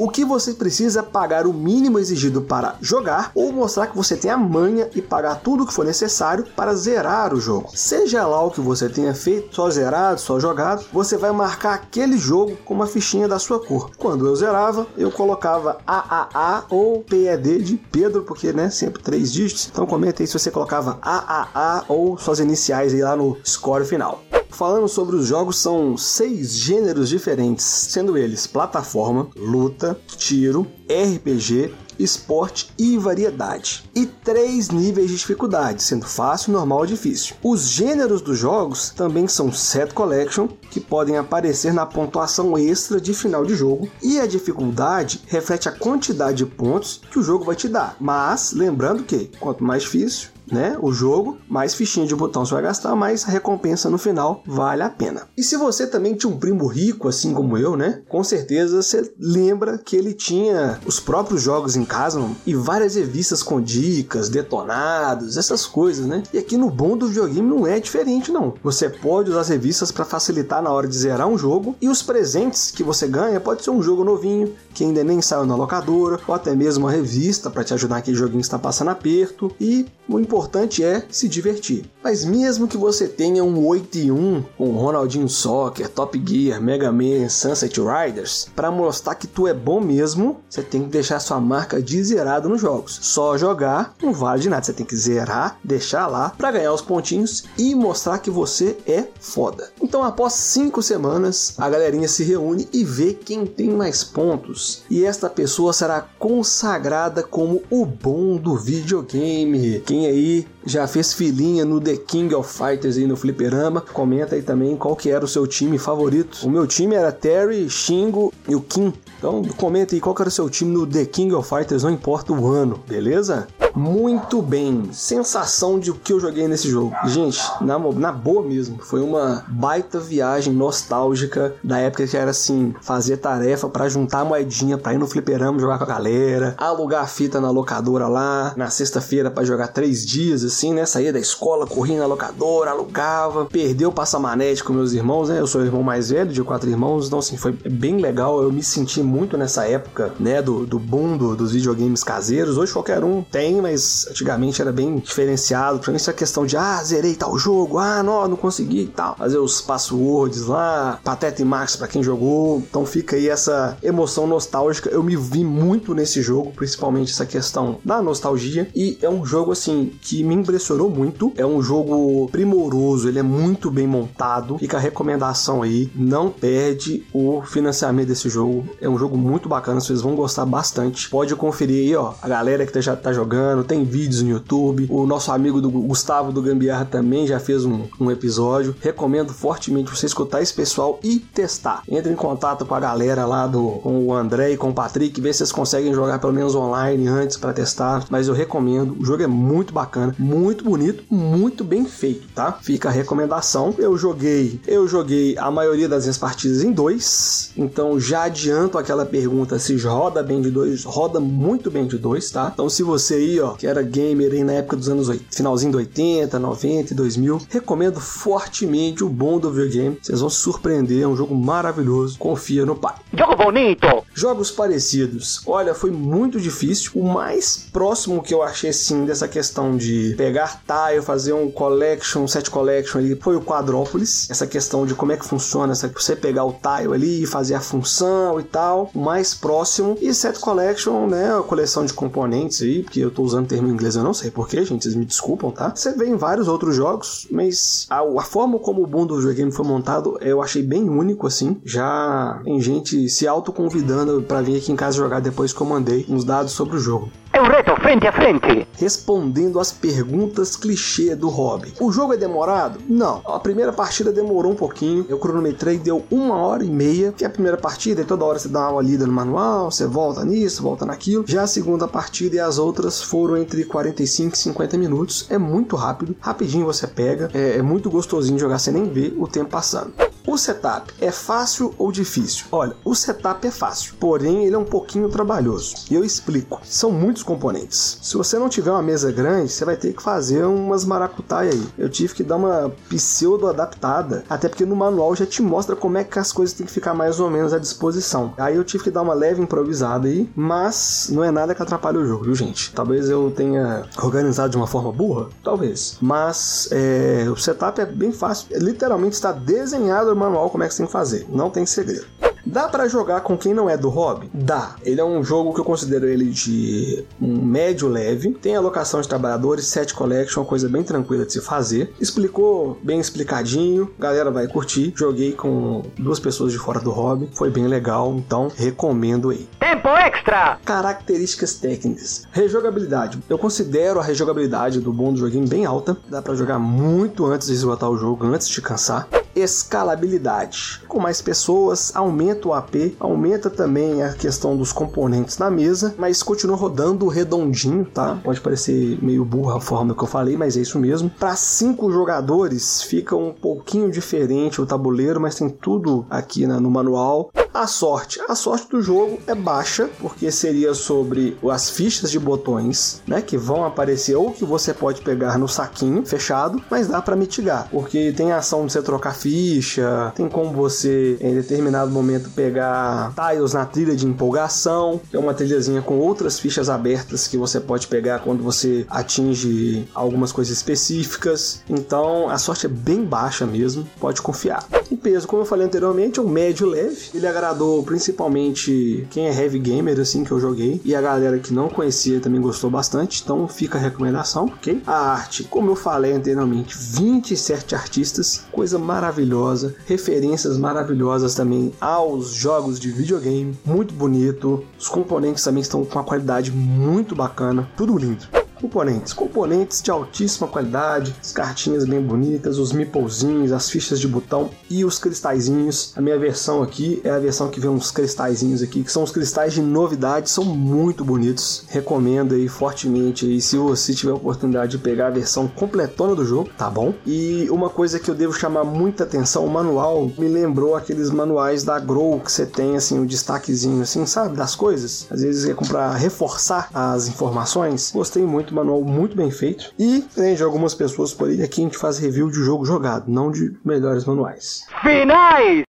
O 0.00 0.08
que 0.08 0.24
você 0.24 0.54
precisa 0.54 1.00
é 1.00 1.02
pagar 1.02 1.44
o 1.44 1.52
mínimo 1.52 1.98
exigido 1.98 2.40
para 2.40 2.76
jogar 2.80 3.32
ou 3.34 3.52
mostrar 3.52 3.88
que 3.88 3.96
você 3.96 4.16
tem 4.16 4.30
a 4.30 4.36
manha 4.36 4.88
e 4.94 5.02
pagar 5.02 5.40
tudo 5.40 5.64
o 5.64 5.66
que 5.66 5.74
for 5.74 5.84
necessário 5.84 6.44
para 6.54 6.72
zerar 6.72 7.34
o 7.34 7.40
jogo. 7.40 7.70
Seja 7.74 8.24
lá 8.24 8.40
o 8.44 8.50
que 8.52 8.60
você 8.60 8.88
tenha 8.88 9.12
feito, 9.12 9.56
só 9.56 9.68
zerado, 9.68 10.20
só 10.20 10.38
jogado, 10.38 10.84
você 10.92 11.16
vai 11.16 11.32
marcar 11.32 11.74
aquele 11.74 12.16
jogo 12.16 12.56
com 12.64 12.74
uma 12.74 12.86
fichinha 12.86 13.26
da 13.26 13.40
sua 13.40 13.58
cor. 13.58 13.90
Quando 13.98 14.24
eu 14.24 14.36
zerava, 14.36 14.86
eu 14.96 15.10
colocava 15.10 15.78
AAA 15.84 16.66
ou 16.70 17.02
PED 17.02 17.64
de 17.64 17.76
Pedro, 17.76 18.22
porque 18.22 18.52
né, 18.52 18.70
sempre 18.70 19.02
três 19.02 19.32
dígitos. 19.32 19.68
Então 19.68 19.84
comenta 19.84 20.22
aí 20.22 20.28
se 20.28 20.38
você 20.38 20.48
colocava 20.48 21.00
AAA 21.02 21.86
ou 21.88 22.16
suas 22.16 22.38
iniciais 22.38 22.94
aí 22.94 23.02
lá 23.02 23.16
no 23.16 23.36
score 23.44 23.84
final. 23.84 24.22
Falando 24.50 24.88
sobre 24.88 25.16
os 25.16 25.26
jogos, 25.26 25.58
são 25.58 25.96
seis 25.96 26.52
gêneros 26.52 27.08
diferentes, 27.08 27.64
sendo 27.64 28.16
eles 28.16 28.46
plataforma, 28.46 29.28
luta, 29.36 29.98
tiro, 30.16 30.66
RPG, 30.88 31.72
esporte 31.98 32.72
e 32.78 32.96
variedade. 32.96 33.84
E 33.94 34.06
três 34.06 34.70
níveis 34.70 35.10
de 35.10 35.16
dificuldade, 35.16 35.82
sendo 35.82 36.06
fácil, 36.06 36.52
normal 36.52 36.84
e 36.84 36.88
difícil. 36.88 37.36
Os 37.42 37.68
gêneros 37.68 38.22
dos 38.22 38.38
jogos 38.38 38.90
também 38.90 39.26
são 39.26 39.52
set 39.52 39.92
collection, 39.92 40.48
que 40.70 40.80
podem 40.80 41.18
aparecer 41.18 41.72
na 41.72 41.84
pontuação 41.84 42.56
extra 42.56 43.00
de 43.00 43.12
final 43.12 43.44
de 43.44 43.54
jogo, 43.54 43.88
e 44.02 44.20
a 44.20 44.26
dificuldade 44.26 45.22
reflete 45.26 45.68
a 45.68 45.72
quantidade 45.72 46.38
de 46.38 46.46
pontos 46.46 47.00
que 47.10 47.18
o 47.18 47.22
jogo 47.22 47.44
vai 47.44 47.56
te 47.56 47.68
dar. 47.68 47.96
Mas 48.00 48.52
lembrando 48.52 49.02
que 49.02 49.30
quanto 49.38 49.64
mais 49.64 49.82
difícil, 49.82 50.30
né, 50.52 50.76
o 50.80 50.92
jogo, 50.92 51.38
mais 51.48 51.74
fichinha 51.74 52.06
de 52.06 52.14
botão 52.14 52.44
você 52.44 52.54
vai 52.54 52.62
gastar, 52.62 52.94
mais 52.94 53.24
recompensa 53.24 53.90
no 53.90 53.98
final 53.98 54.42
vale 54.46 54.82
a 54.82 54.90
pena. 54.90 55.22
E 55.36 55.42
se 55.42 55.56
você 55.56 55.86
também 55.86 56.14
tinha 56.14 56.32
um 56.32 56.38
primo 56.38 56.66
rico, 56.66 57.08
assim 57.08 57.32
como 57.32 57.56
eu, 57.56 57.76
né, 57.76 58.02
com 58.08 58.22
certeza 58.24 58.82
você 58.82 59.12
lembra 59.18 59.78
que 59.78 59.96
ele 59.96 60.12
tinha 60.12 60.80
os 60.86 61.00
próprios 61.00 61.42
jogos 61.42 61.76
em 61.76 61.84
casa 61.84 62.22
e 62.46 62.54
várias 62.54 62.94
revistas 62.94 63.42
com 63.42 63.60
dicas, 63.60 64.28
detonados, 64.28 65.36
essas 65.36 65.66
coisas, 65.66 66.06
né? 66.06 66.22
E 66.32 66.38
aqui 66.38 66.56
no 66.56 66.70
bom 66.70 66.96
do 66.96 67.08
videogame 67.08 67.48
não 67.48 67.66
é 67.66 67.78
diferente, 67.78 68.30
não. 68.30 68.54
Você 68.62 68.88
pode 68.88 69.30
usar 69.30 69.40
as 69.40 69.48
revistas 69.48 69.92
para 69.92 70.04
facilitar 70.04 70.62
na 70.62 70.70
hora 70.70 70.88
de 70.88 70.96
zerar 70.96 71.26
um 71.26 71.38
jogo 71.38 71.76
e 71.80 71.88
os 71.88 72.02
presentes 72.02 72.70
que 72.70 72.82
você 72.82 73.06
ganha 73.06 73.40
pode 73.40 73.62
ser 73.62 73.70
um 73.70 73.82
jogo 73.82 74.04
novinho 74.04 74.54
que 74.74 74.84
ainda 74.84 75.04
nem 75.04 75.20
saiu 75.20 75.44
na 75.44 75.56
locadora 75.56 76.20
ou 76.26 76.34
até 76.34 76.54
mesmo 76.54 76.86
uma 76.86 76.92
revista 76.92 77.50
para 77.50 77.64
te 77.64 77.74
ajudar 77.74 77.98
aquele 77.98 78.16
joguinho 78.16 78.40
que 78.40 78.46
está 78.46 78.58
passando 78.58 78.90
aperto 78.90 79.50
e 79.60 79.86
o 80.08 80.18
importante 80.18 80.37
importante 80.38 80.84
é 80.84 81.04
se 81.10 81.28
divertir. 81.28 81.84
Mas 82.02 82.24
mesmo 82.24 82.68
que 82.68 82.76
você 82.76 83.08
tenha 83.08 83.42
um 83.42 83.66
8 83.66 83.98
e 83.98 84.12
1 84.12 84.44
com 84.56 84.70
Ronaldinho 84.70 85.28
Soccer, 85.28 85.88
Top 85.88 86.22
Gear, 86.24 86.62
Mega 86.62 86.92
Man, 86.92 87.28
Sunset 87.28 87.80
Riders, 87.80 88.48
para 88.54 88.70
mostrar 88.70 89.16
que 89.16 89.26
tu 89.26 89.48
é 89.48 89.52
bom 89.52 89.80
mesmo, 89.80 90.40
você 90.48 90.62
tem 90.62 90.84
que 90.84 90.90
deixar 90.90 91.18
sua 91.18 91.40
marca 91.40 91.82
de 91.82 92.02
zerado 92.04 92.48
nos 92.48 92.60
jogos. 92.60 93.00
Só 93.02 93.36
jogar 93.36 93.96
não 94.00 94.12
vale 94.12 94.40
de 94.40 94.48
nada, 94.48 94.62
você 94.62 94.72
tem 94.72 94.86
que 94.86 94.96
zerar, 94.96 95.58
deixar 95.64 96.06
lá 96.06 96.30
para 96.30 96.52
ganhar 96.52 96.72
os 96.72 96.82
pontinhos 96.82 97.44
e 97.58 97.74
mostrar 97.74 98.18
que 98.18 98.30
você 98.30 98.76
é 98.86 99.04
foda. 99.20 99.72
Então, 99.82 100.04
após 100.04 100.34
5 100.34 100.80
semanas, 100.82 101.54
a 101.58 101.68
galerinha 101.68 102.06
se 102.06 102.22
reúne 102.22 102.68
e 102.72 102.84
vê 102.84 103.12
quem 103.12 103.44
tem 103.44 103.70
mais 103.70 104.04
pontos. 104.04 104.82
E 104.88 105.04
esta 105.04 105.28
pessoa 105.28 105.72
será 105.72 106.00
consagrada 106.00 107.24
como 107.24 107.62
o 107.68 107.84
bom 107.84 108.36
do 108.36 108.56
videogame. 108.56 109.80
Quem 109.80 110.06
aí 110.06 110.27
já 110.64 110.86
fez 110.86 111.12
filinha 111.12 111.64
no 111.64 111.80
The 111.80 111.96
King 111.96 112.34
of 112.34 112.52
Fighters 112.52 112.96
aí 112.96 113.06
no 113.06 113.16
fliperama. 113.16 113.80
Comenta 113.80 114.34
aí 114.34 114.42
também 114.42 114.76
qual 114.76 114.94
que 114.96 115.10
era 115.10 115.24
o 115.24 115.28
seu 115.28 115.46
time 115.46 115.78
favorito. 115.78 116.40
O 116.44 116.50
meu 116.50 116.66
time 116.66 116.94
era 116.94 117.12
Terry, 117.12 117.68
Shingo 117.68 118.32
e 118.48 118.54
o 118.54 118.60
Kim. 118.60 118.92
Então 119.18 119.42
comenta 119.56 119.94
aí 119.94 120.00
qual 120.00 120.14
que 120.14 120.22
era 120.22 120.28
o 120.28 120.32
seu 120.32 120.48
time 120.48 120.72
no 120.72 120.86
The 120.86 121.04
King 121.04 121.34
of 121.34 121.48
Fighters, 121.48 121.82
não 121.82 121.90
importa 121.90 122.32
o 122.32 122.46
ano, 122.46 122.80
beleza? 122.86 123.48
Muito 123.74 124.42
bem, 124.42 124.90
sensação 124.92 125.78
de 125.78 125.90
o 125.90 125.94
que 125.94 126.12
eu 126.12 126.20
joguei 126.20 126.48
nesse 126.48 126.68
jogo. 126.68 126.94
Gente, 127.06 127.40
na, 127.60 127.78
na 127.78 128.12
boa 128.12 128.42
mesmo, 128.42 128.78
foi 128.80 129.00
uma 129.00 129.44
baita 129.48 129.98
viagem 130.00 130.52
nostálgica 130.52 131.54
da 131.62 131.78
época 131.78 132.06
que 132.06 132.16
era 132.16 132.30
assim, 132.30 132.74
fazer 132.82 133.18
tarefa 133.18 133.68
para 133.68 133.88
juntar 133.88 134.24
moedinha 134.24 134.78
para 134.78 134.94
ir 134.94 134.98
no 134.98 135.06
fliperama 135.06 135.58
jogar 135.58 135.78
com 135.78 135.84
a 135.84 135.88
galera, 135.88 136.54
alugar 136.58 137.02
a 137.02 137.06
fita 137.06 137.40
na 137.40 137.50
locadora 137.50 138.08
lá, 138.08 138.52
na 138.56 138.70
sexta-feira 138.70 139.30
para 139.30 139.44
jogar 139.44 139.68
três 139.68 140.04
dias 140.04 140.44
assim, 140.44 140.72
né? 140.72 140.86
Saía 140.86 141.12
da 141.12 141.18
escola, 141.18 141.66
corria 141.66 141.98
na 141.98 142.06
locadora, 142.06 142.70
alugava, 142.70 143.44
perdeu 143.46 143.90
o 143.90 143.92
passamanete 143.92 144.64
com 144.64 144.72
meus 144.72 144.92
irmãos, 144.92 145.28
né? 145.28 145.40
Eu 145.40 145.46
sou 145.46 145.60
o 145.60 145.64
irmão 145.64 145.82
mais 145.82 146.10
velho 146.10 146.32
de 146.32 146.42
quatro 146.42 146.68
irmãos, 146.68 147.06
então 147.06 147.18
assim, 147.18 147.36
foi 147.36 147.52
bem 147.52 147.98
legal, 147.98 148.42
eu 148.42 148.52
me 148.52 148.62
senti 148.62 149.02
muito 149.02 149.36
nessa 149.36 149.66
época, 149.66 150.12
né, 150.18 150.42
do, 150.42 150.66
do 150.66 150.78
boom 150.78 151.16
do, 151.16 151.36
dos 151.36 151.52
videogames 151.52 152.02
caseiros. 152.02 152.56
Hoje 152.56 152.72
qualquer 152.72 153.04
um 153.04 153.22
tem, 153.22 153.57
mas 153.60 154.06
antigamente 154.10 154.60
era 154.60 154.72
bem 154.72 154.98
diferenciado. 154.98 155.78
Pra 155.78 155.90
mim, 155.90 155.96
essa 155.96 156.12
questão 156.12 156.46
de, 156.46 156.56
ah, 156.56 156.82
zerei 156.82 157.14
tal 157.14 157.38
jogo, 157.38 157.78
ah, 157.78 158.02
não, 158.02 158.26
não 158.28 158.36
consegui 158.36 158.82
e 158.82 158.86
tal. 158.86 159.16
Fazer 159.16 159.38
os 159.38 159.60
passwords 159.60 160.46
lá, 160.46 160.98
Pateta 161.02 161.42
e 161.42 161.44
Max 161.44 161.76
pra 161.76 161.88
quem 161.88 162.02
jogou. 162.02 162.58
Então 162.58 162.86
fica 162.86 163.16
aí 163.16 163.28
essa 163.28 163.76
emoção 163.82 164.26
nostálgica. 164.26 164.88
Eu 164.90 165.02
me 165.02 165.16
vi 165.16 165.44
muito 165.44 165.94
nesse 165.94 166.22
jogo, 166.22 166.52
principalmente 166.52 167.12
essa 167.12 167.26
questão 167.26 167.78
da 167.84 168.00
nostalgia. 168.00 168.68
E 168.74 168.98
é 169.02 169.08
um 169.08 169.24
jogo, 169.24 169.52
assim, 169.52 169.92
que 170.00 170.22
me 170.24 170.34
impressionou 170.34 170.88
muito. 170.88 171.32
É 171.36 171.44
um 171.44 171.62
jogo 171.62 172.28
primoroso, 172.30 173.08
ele 173.08 173.18
é 173.18 173.22
muito 173.22 173.70
bem 173.70 173.86
montado. 173.86 174.58
Fica 174.58 174.76
a 174.76 174.80
recomendação 174.80 175.62
aí, 175.62 175.90
não 175.94 176.30
perde 176.30 177.04
o 177.12 177.42
financiamento 177.42 178.08
desse 178.08 178.28
jogo. 178.28 178.68
É 178.80 178.88
um 178.88 178.98
jogo 178.98 179.16
muito 179.16 179.48
bacana, 179.48 179.80
vocês 179.80 180.00
vão 180.00 180.14
gostar 180.14 180.46
bastante. 180.46 181.08
Pode 181.10 181.34
conferir 181.34 181.86
aí, 181.86 181.96
ó, 181.96 182.14
a 182.22 182.28
galera 182.28 182.66
que 182.66 182.78
já 182.80 182.94
tá 182.94 183.12
jogando, 183.12 183.47
tem 183.64 183.84
vídeos 183.84 184.22
no 184.22 184.30
YouTube. 184.30 184.86
O 184.90 185.06
nosso 185.06 185.30
amigo 185.30 185.60
do 185.60 185.70
Gustavo 185.70 186.32
do 186.32 186.42
Gambiarra 186.42 186.84
também 186.84 187.26
já 187.26 187.38
fez 187.38 187.64
um, 187.64 187.84
um 188.00 188.10
episódio. 188.10 188.74
Recomendo 188.80 189.32
fortemente 189.32 189.90
você 189.90 190.06
escutar 190.06 190.42
esse 190.42 190.54
pessoal 190.54 190.98
e 191.02 191.18
testar. 191.18 191.82
Entre 191.88 192.12
em 192.12 192.16
contato 192.16 192.64
com 192.64 192.74
a 192.74 192.80
galera 192.80 193.24
lá 193.26 193.46
do 193.46 193.68
com 193.82 194.06
o 194.06 194.14
André 194.14 194.52
e 194.52 194.56
com 194.56 194.70
o 194.70 194.74
Patrick, 194.74 195.20
ver 195.20 195.32
se 195.32 195.38
vocês 195.38 195.52
conseguem 195.52 195.94
jogar 195.94 196.18
pelo 196.18 196.32
menos 196.32 196.54
online 196.54 197.06
antes 197.06 197.36
para 197.36 197.52
testar. 197.52 198.04
Mas 198.10 198.28
eu 198.28 198.34
recomendo, 198.34 198.96
o 198.98 199.04
jogo 199.04 199.22
é 199.22 199.26
muito 199.26 199.72
bacana, 199.72 200.14
muito 200.18 200.64
bonito, 200.64 201.04
muito 201.10 201.64
bem 201.64 201.84
feito, 201.84 202.26
tá? 202.34 202.58
Fica 202.60 202.88
a 202.88 202.92
recomendação. 202.92 203.74
Eu 203.78 203.96
joguei, 203.96 204.60
eu 204.66 204.86
joguei 204.86 205.36
a 205.38 205.50
maioria 205.50 205.88
das 205.88 206.04
minhas 206.04 206.18
partidas 206.18 206.62
em 206.62 206.72
dois, 206.72 207.52
então 207.56 207.98
já 207.98 208.24
adianto 208.24 208.78
aquela 208.78 209.04
pergunta 209.04 209.58
se 209.58 209.76
roda 209.76 210.22
bem 210.22 210.40
de 210.40 210.50
dois, 210.50 210.84
roda 210.84 211.20
muito 211.20 211.70
bem 211.70 211.86
de 211.86 211.98
dois, 211.98 212.30
tá? 212.30 212.50
Então 212.52 212.68
se 212.68 212.82
você 212.82 213.14
aí, 213.14 213.37
ó, 213.40 213.52
que 213.52 213.66
era 213.66 213.82
gamer 213.82 214.32
aí 214.32 214.44
na 214.44 214.54
época 214.54 214.76
dos 214.76 214.88
anos 214.88 215.08
80, 215.08 215.36
finalzinho 215.36 215.72
de 215.72 215.76
80, 215.78 216.38
90 216.38 216.92
e 216.92 216.96
2000, 216.96 217.42
recomendo 217.48 218.00
fortemente 218.00 219.04
o 219.04 219.08
bom 219.08 219.38
do 219.38 219.50
videogame. 219.50 219.98
Vocês 220.02 220.20
vão 220.20 220.30
se 220.30 220.36
surpreender, 220.36 221.02
é 221.02 221.06
um 221.06 221.16
jogo 221.16 221.34
maravilhoso. 221.34 222.18
Confia 222.18 222.64
no 222.64 222.74
pai. 222.74 222.94
Jogo 223.12 223.36
bonito! 223.36 223.86
Jogos 224.14 224.50
parecidos. 224.50 225.42
Olha, 225.46 225.74
foi 225.74 225.90
muito 225.90 226.40
difícil. 226.40 226.92
O 226.94 227.04
mais 227.04 227.68
próximo 227.72 228.22
que 228.22 228.34
eu 228.34 228.42
achei 228.42 228.72
sim 228.72 229.04
dessa 229.04 229.28
questão 229.28 229.76
de 229.76 230.14
pegar 230.16 230.62
tile, 230.66 231.02
fazer 231.02 231.32
um 231.32 231.50
collection, 231.50 232.22
um 232.22 232.28
set 232.28 232.50
collection 232.50 232.98
ali, 232.98 233.16
foi 233.20 233.36
o 233.36 233.40
Quadrópolis. 233.40 234.28
Essa 234.30 234.46
questão 234.46 234.84
de 234.84 234.94
como 234.94 235.12
é 235.12 235.16
que 235.16 235.26
funciona, 235.26 235.72
essa, 235.72 235.88
você 235.88 236.16
pegar 236.16 236.44
o 236.44 236.52
tile 236.52 236.94
ali 236.94 237.22
e 237.22 237.26
fazer 237.26 237.54
a 237.54 237.60
função 237.60 238.40
e 238.40 238.42
tal. 238.42 238.90
O 238.94 239.00
mais 239.00 239.34
próximo. 239.34 239.96
E 240.00 240.12
set 240.12 240.38
collection, 240.38 241.06
né? 241.06 241.38
A 241.38 241.42
coleção 241.42 241.84
de 241.84 241.92
componentes 241.92 242.62
aí, 242.62 242.82
porque 242.82 243.00
eu 243.00 243.10
tô 243.10 243.22
usando 243.28 243.48
termo 243.48 243.68
em 243.68 243.72
inglês, 243.72 243.96
eu 243.96 244.02
não 244.02 244.14
sei 244.14 244.30
porquê, 244.30 244.64
gente, 244.64 244.82
vocês 244.82 244.94
me 244.94 245.04
desculpam, 245.04 245.50
tá? 245.50 245.72
Você 245.74 245.92
vê 245.92 246.06
em 246.06 246.16
vários 246.16 246.48
outros 246.48 246.74
jogos, 246.74 247.26
mas 247.30 247.86
a, 247.88 248.00
a 248.00 248.22
forma 248.22 248.58
como 248.58 248.82
o 248.82 248.86
mundo 248.86 249.14
do 249.14 249.20
videogame 249.20 249.52
foi 249.52 249.64
montado, 249.64 250.18
eu 250.20 250.42
achei 250.42 250.62
bem 250.62 250.88
único, 250.88 251.26
assim. 251.26 251.60
Já 251.64 252.40
tem 252.44 252.60
gente 252.60 253.08
se 253.08 253.26
autoconvidando 253.26 254.22
para 254.22 254.42
vir 254.42 254.56
aqui 254.56 254.72
em 254.72 254.76
casa 254.76 254.96
jogar 254.96 255.20
depois 255.20 255.52
que 255.52 255.60
eu 255.60 255.66
mandei 255.66 256.04
uns 256.08 256.24
dados 256.24 256.52
sobre 256.52 256.76
o 256.76 256.80
jogo. 256.80 257.10
É 257.38 257.40
um 257.40 257.46
reto 257.46 257.72
frente 257.76 258.04
a 258.04 258.10
frente. 258.10 258.66
Respondendo 258.72 259.60
às 259.60 259.70
perguntas 259.70 260.56
clichê 260.56 261.14
do 261.14 261.28
hobby. 261.28 261.72
O 261.78 261.92
jogo 261.92 262.12
é 262.12 262.16
demorado? 262.16 262.80
Não. 262.88 263.22
A 263.24 263.38
primeira 263.38 263.72
partida 263.72 264.10
demorou 264.10 264.50
um 264.50 264.56
pouquinho. 264.56 265.06
Eu 265.08 265.20
cronometrei, 265.20 265.78
deu 265.78 266.04
uma 266.10 266.34
hora 266.34 266.64
e 266.64 266.68
meia. 266.68 267.12
Que 267.12 267.22
é 267.22 267.28
a 267.28 267.30
primeira 267.30 267.56
partida, 267.56 268.00
e 268.00 268.04
toda 268.04 268.24
hora 268.24 268.40
você 268.40 268.48
dá 268.48 268.68
uma 268.68 268.82
lida 268.82 269.06
no 269.06 269.12
manual, 269.12 269.70
você 269.70 269.86
volta 269.86 270.24
nisso, 270.24 270.64
volta 270.64 270.84
naquilo. 270.84 271.22
Já 271.28 271.42
a 271.42 271.46
segunda 271.46 271.86
partida 271.86 272.34
e 272.34 272.40
as 272.40 272.58
outras 272.58 273.00
foram 273.00 273.36
entre 273.36 273.62
45 273.62 274.34
e 274.34 274.38
50 274.38 274.76
minutos. 274.76 275.26
É 275.30 275.38
muito 275.38 275.76
rápido. 275.76 276.16
Rapidinho 276.18 276.66
você 276.66 276.88
pega. 276.88 277.30
É, 277.32 277.58
é 277.58 277.62
muito 277.62 277.88
gostosinho 277.88 278.36
jogar, 278.36 278.58
você 278.58 278.72
nem 278.72 278.90
vê 278.90 279.14
o 279.16 279.28
tempo 279.28 279.50
passando. 279.50 279.92
O 280.26 280.36
setup 280.36 280.92
é 281.00 281.10
fácil 281.10 281.74
ou 281.78 281.90
difícil? 281.90 282.46
Olha, 282.52 282.74
o 282.84 282.94
setup 282.94 283.46
é 283.46 283.50
fácil, 283.50 283.94
porém 283.98 284.44
ele 284.44 284.54
é 284.54 284.58
um 284.58 284.64
pouquinho 284.64 285.08
trabalhoso. 285.08 285.76
E 285.90 285.94
eu 285.94 286.04
explico. 286.04 286.60
São 286.64 286.90
muitos 286.90 287.22
componentes. 287.22 287.98
Se 288.02 288.16
você 288.16 288.38
não 288.38 288.48
tiver 288.48 288.70
uma 288.70 288.82
mesa 288.82 289.10
grande, 289.10 289.50
você 289.50 289.64
vai 289.64 289.76
ter 289.76 289.92
que 289.92 290.02
fazer 290.02 290.44
umas 290.44 290.84
maracutaia 290.84 291.52
aí. 291.52 291.68
Eu 291.78 291.88
tive 291.88 292.14
que 292.14 292.22
dar 292.22 292.36
uma 292.36 292.72
pseudo 292.88 293.46
adaptada, 293.48 294.24
até 294.28 294.48
porque 294.48 294.66
no 294.66 294.76
manual 294.76 295.14
já 295.16 295.24
te 295.24 295.42
mostra 295.42 295.74
como 295.74 295.98
é 295.98 296.04
que 296.04 296.18
as 296.18 296.32
coisas 296.32 296.54
têm 296.54 296.66
que 296.66 296.72
ficar 296.72 296.94
mais 296.94 297.20
ou 297.20 297.30
menos 297.30 297.52
à 297.52 297.58
disposição. 297.58 298.34
Aí 298.36 298.56
eu 298.56 298.64
tive 298.64 298.84
que 298.84 298.90
dar 298.90 299.02
uma 299.02 299.14
leve 299.14 299.40
improvisada 299.40 300.08
aí, 300.08 300.30
mas 300.36 301.08
não 301.10 301.24
é 301.24 301.30
nada 301.30 301.54
que 301.54 301.62
atrapalhe 301.62 301.98
o 301.98 302.06
jogo, 302.06 302.24
viu, 302.24 302.34
gente? 302.34 302.72
Talvez 302.72 303.08
eu 303.08 303.32
tenha 303.34 303.84
organizado 304.02 304.50
de 304.50 304.56
uma 304.56 304.66
forma 304.66 304.92
burra, 304.92 305.28
talvez. 305.42 305.96
Mas 306.00 306.68
é, 306.70 307.26
o 307.30 307.36
setup 307.36 307.80
é 307.80 307.86
bem 307.86 308.12
fácil. 308.12 308.48
Literalmente 308.58 309.14
está 309.14 309.32
desenhado 309.32 310.17
manual 310.18 310.50
como 310.50 310.64
é 310.64 310.68
que 310.68 310.74
você 310.74 310.78
tem 310.78 310.86
que 310.86 310.92
fazer. 310.92 311.26
Não 311.28 311.50
tem 311.50 311.64
segredo. 311.64 312.06
Dá 312.48 312.66
para 312.66 312.88
jogar 312.88 313.20
com 313.20 313.36
quem 313.36 313.52
não 313.52 313.68
é 313.68 313.76
do 313.76 313.90
hobby? 313.90 314.30
Dá. 314.32 314.76
Ele 314.82 315.00
é 315.00 315.04
um 315.04 315.22
jogo 315.22 315.52
que 315.52 315.60
eu 315.60 315.64
considero 315.64 316.06
ele 316.06 316.30
de 316.30 317.04
um 317.20 317.44
médio 317.44 317.88
leve. 317.88 318.30
Tem 318.32 318.56
alocação 318.56 319.02
de 319.02 319.08
trabalhadores, 319.08 319.66
set 319.66 319.92
collection, 319.92 320.40
uma 320.40 320.46
coisa 320.46 320.66
bem 320.66 320.82
tranquila 320.82 321.26
de 321.26 321.32
se 321.34 321.42
fazer. 321.42 321.92
Explicou 322.00 322.78
bem 322.82 322.98
explicadinho, 323.00 323.90
galera 323.98 324.30
vai 324.30 324.48
curtir. 324.48 324.94
Joguei 324.96 325.32
com 325.32 325.82
duas 325.98 326.18
pessoas 326.18 326.50
de 326.50 326.58
fora 326.58 326.80
do 326.80 326.90
hobby, 326.90 327.28
foi 327.34 327.50
bem 327.50 327.66
legal, 327.66 328.14
então 328.16 328.50
recomendo 328.56 329.28
aí. 329.28 329.46
Tempo 329.60 329.88
extra! 329.88 330.58
Características 330.64 331.52
técnicas. 331.54 332.26
Rejogabilidade. 332.32 333.18
Eu 333.28 333.36
considero 333.36 334.00
a 334.00 334.02
rejogabilidade 334.02 334.80
do 334.80 334.90
bom 334.90 335.12
do 335.12 335.18
joguinho 335.18 335.46
bem 335.46 335.66
alta. 335.66 335.96
Dá 336.08 336.22
para 336.22 336.34
jogar 336.34 336.58
muito 336.58 337.26
antes 337.26 337.48
de 337.48 337.52
esgotar 337.52 337.90
o 337.90 337.98
jogo, 337.98 338.24
antes 338.26 338.48
de 338.48 338.62
cansar 338.62 339.06
escalabilidade. 339.38 340.82
Com 340.88 341.00
mais 341.00 341.20
pessoas, 341.20 341.94
aumenta 341.94 342.48
o 342.48 342.54
AP, 342.54 342.96
aumenta 342.98 343.50
também 343.50 344.02
a 344.02 344.12
questão 344.12 344.56
dos 344.56 344.72
componentes 344.72 345.38
na 345.38 345.50
mesa, 345.50 345.94
mas 345.98 346.22
continua 346.22 346.56
rodando 346.56 347.08
redondinho, 347.08 347.84
tá? 347.84 348.18
Pode 348.22 348.40
parecer 348.40 348.98
meio 349.02 349.24
burra 349.24 349.56
a 349.56 349.60
forma 349.60 349.94
que 349.94 350.02
eu 350.02 350.08
falei, 350.08 350.36
mas 350.36 350.56
é 350.56 350.60
isso 350.60 350.78
mesmo. 350.78 351.10
Para 351.10 351.36
cinco 351.36 351.90
jogadores 351.90 352.82
fica 352.82 353.16
um 353.16 353.32
pouquinho 353.32 353.90
diferente 353.90 354.60
o 354.60 354.66
tabuleiro, 354.66 355.20
mas 355.20 355.34
tem 355.34 355.48
tudo 355.48 356.06
aqui 356.10 356.46
né, 356.46 356.58
no 356.58 356.70
manual. 356.70 357.30
A 357.58 357.66
sorte. 357.66 358.20
A 358.28 358.36
sorte 358.36 358.68
do 358.68 358.80
jogo 358.80 359.18
é 359.26 359.34
baixa, 359.34 359.90
porque 359.98 360.30
seria 360.30 360.74
sobre 360.74 361.36
as 361.50 361.68
fichas 361.68 362.08
de 362.08 362.16
botões, 362.16 363.02
né, 363.04 363.20
que 363.20 363.36
vão 363.36 363.64
aparecer 363.64 364.14
ou 364.14 364.30
que 364.30 364.44
você 364.44 364.72
pode 364.72 365.00
pegar 365.00 365.36
no 365.36 365.48
saquinho 365.48 366.06
fechado, 366.06 366.62
mas 366.70 366.86
dá 366.86 367.02
para 367.02 367.16
mitigar, 367.16 367.66
porque 367.68 368.12
tem 368.12 368.30
a 368.30 368.36
ação 368.36 368.64
de 368.64 368.72
você 368.72 368.80
trocar 368.80 369.12
ficha, 369.12 370.12
tem 370.14 370.28
como 370.28 370.52
você 370.52 371.18
em 371.20 371.34
determinado 371.34 371.90
momento 371.90 372.30
pegar 372.30 373.12
tiles 373.16 373.54
na 373.54 373.66
trilha 373.66 373.96
de 373.96 374.06
empolgação, 374.06 375.00
é 375.12 375.18
uma 375.18 375.34
trilhazinha 375.34 375.82
com 375.82 375.98
outras 375.98 376.38
fichas 376.38 376.70
abertas 376.70 377.26
que 377.26 377.36
você 377.36 377.58
pode 377.58 377.88
pegar 377.88 378.20
quando 378.20 378.40
você 378.40 378.86
atinge 378.88 379.84
algumas 379.92 380.30
coisas 380.30 380.56
específicas. 380.56 381.60
Então, 381.68 382.30
a 382.30 382.38
sorte 382.38 382.66
é 382.66 382.68
bem 382.68 383.04
baixa 383.04 383.44
mesmo, 383.44 383.84
pode 383.98 384.22
confiar. 384.22 384.64
O 384.90 384.96
peso, 384.96 385.28
como 385.28 385.42
eu 385.42 385.46
falei 385.46 385.66
anteriormente, 385.66 386.18
é 386.18 386.22
um 386.22 386.28
médio 386.28 386.66
leve. 386.66 387.10
Ele 387.14 387.26
agradou 387.26 387.82
principalmente 387.82 389.06
quem 389.10 389.26
é 389.26 389.34
heavy 389.34 389.58
gamer, 389.58 390.00
assim, 390.00 390.24
que 390.24 390.32
eu 390.32 390.40
joguei. 390.40 390.80
E 390.82 390.94
a 390.94 391.00
galera 391.00 391.38
que 391.38 391.52
não 391.52 391.68
conhecia 391.68 392.20
também 392.20 392.40
gostou 392.40 392.70
bastante. 392.70 393.22
Então 393.22 393.46
fica 393.46 393.76
a 393.76 393.80
recomendação, 393.80 394.46
ok? 394.46 394.82
A 394.86 395.12
arte, 395.12 395.44
como 395.44 395.70
eu 395.70 395.76
falei 395.76 396.12
anteriormente, 396.12 396.74
27 396.76 397.74
artistas, 397.74 398.44
coisa 398.50 398.78
maravilhosa. 398.78 399.74
Referências 399.86 400.56
maravilhosas 400.56 401.34
também 401.34 401.72
aos 401.78 402.32
jogos 402.32 402.80
de 402.80 402.90
videogame. 402.90 403.58
Muito 403.66 403.92
bonito. 403.92 404.64
Os 404.78 404.88
componentes 404.88 405.44
também 405.44 405.60
estão 405.60 405.84
com 405.84 405.98
uma 405.98 406.04
qualidade 406.04 406.50
muito 406.50 407.14
bacana. 407.14 407.68
Tudo 407.76 407.98
lindo. 407.98 408.37
Componentes. 408.60 409.12
Componentes 409.12 409.80
de 409.82 409.90
altíssima 409.90 410.48
qualidade, 410.48 411.14
as 411.20 411.32
cartinhas 411.32 411.84
bem 411.84 412.00
bonitas, 412.00 412.58
os 412.58 412.72
meeplezinhos, 412.72 413.52
as 413.52 413.70
fichas 413.70 414.00
de 414.00 414.08
botão 414.08 414.50
e 414.68 414.84
os 414.84 414.98
cristalzinhos. 414.98 415.92
A 415.96 416.00
minha 416.00 416.18
versão 416.18 416.62
aqui 416.62 417.00
é 417.04 417.10
a 417.10 417.18
versão 417.18 417.48
que 417.48 417.60
vem 417.60 417.70
uns 417.70 417.90
cristalzinhos 417.90 418.62
aqui, 418.62 418.82
que 418.82 418.92
são 418.92 419.02
os 419.02 419.10
cristais 419.10 419.52
de 419.52 419.62
novidade, 419.62 420.30
são 420.30 420.44
muito 420.44 421.04
bonitos. 421.04 421.64
Recomendo 421.68 422.34
aí 422.34 422.48
fortemente 422.48 423.26
aí, 423.26 423.40
se 423.40 423.56
você 423.56 423.94
tiver 423.94 424.12
a 424.12 424.16
oportunidade 424.16 424.72
de 424.72 424.78
pegar 424.78 425.08
a 425.08 425.10
versão 425.10 425.46
completona 425.46 426.14
do 426.14 426.24
jogo, 426.24 426.50
tá 426.56 426.68
bom? 426.68 426.94
E 427.06 427.48
uma 427.50 427.70
coisa 427.70 427.98
que 427.98 428.10
eu 428.10 428.14
devo 428.14 428.32
chamar 428.32 428.64
muita 428.64 429.04
atenção, 429.04 429.44
o 429.44 429.50
manual 429.50 430.10
me 430.18 430.28
lembrou 430.28 430.74
aqueles 430.74 431.10
manuais 431.10 431.62
da 431.62 431.78
Grow 431.78 432.20
que 432.20 432.32
você 432.32 432.46
tem 432.46 432.76
assim, 432.76 432.98
o 432.98 433.02
um 433.02 433.06
destaquezinho 433.06 433.82
assim, 433.82 434.04
sabe, 434.06 434.36
das 434.36 434.54
coisas. 434.54 435.06
Às 435.10 435.22
vezes 435.22 435.48
é 435.48 435.54
para 435.54 435.92
reforçar 435.94 436.68
as 436.72 437.08
informações. 437.08 437.90
Gostei 437.92 438.22
muito 438.22 438.47
manual 438.54 438.82
muito 438.82 439.16
bem 439.16 439.30
feito. 439.30 439.72
E 439.78 440.00
tem 440.14 440.34
de 440.34 440.42
algumas 440.42 440.74
pessoas 440.74 441.12
por 441.12 441.28
aí, 441.28 441.42
aqui 441.42 441.60
a 441.60 441.64
gente 441.64 441.78
faz 441.78 441.98
review 441.98 442.30
de 442.30 442.42
jogo 442.42 442.64
jogado, 442.64 443.10
não 443.10 443.30
de 443.30 443.56
melhores 443.64 444.04
manuais. 444.04 444.66
Finais! 444.82 445.67